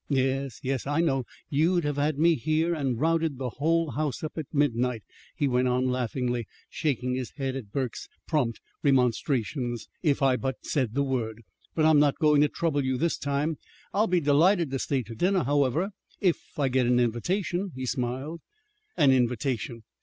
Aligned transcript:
Yes, 0.09 0.59
yes, 0.63 0.87
I 0.87 0.99
know 0.99 1.25
you'd 1.47 1.83
have 1.83 1.97
had 1.97 2.17
me 2.17 2.33
here, 2.33 2.73
and 2.73 2.99
routed 2.99 3.37
the 3.37 3.51
whole 3.57 3.91
house 3.91 4.23
up 4.23 4.35
at 4.35 4.51
midnight," 4.51 5.03
he 5.35 5.47
went 5.47 5.67
on 5.67 5.91
laughingly, 5.91 6.47
shaking 6.71 7.13
his 7.13 7.29
head 7.35 7.55
at 7.55 7.71
Burke's 7.71 8.09
prompt 8.27 8.59
remonstrations, 8.81 9.89
"if 10.01 10.23
I 10.23 10.37
but 10.37 10.65
said 10.65 10.95
the 10.95 11.03
word. 11.03 11.43
But 11.75 11.85
I'm 11.85 11.99
not 11.99 12.17
going 12.17 12.41
to 12.41 12.49
trouble 12.49 12.83
you 12.83 12.97
this 12.97 13.19
time. 13.19 13.59
I'll 13.93 14.07
be 14.07 14.19
delighted 14.19 14.71
to 14.71 14.79
stay 14.79 15.03
to 15.03 15.13
dinner, 15.13 15.43
however, 15.43 15.91
if 16.19 16.57
I 16.57 16.67
get 16.67 16.87
an 16.87 16.99
invitation," 16.99 17.71
he 17.75 17.85
smiled. 17.85 18.41
"An 18.97 19.11
invitation! 19.11 19.83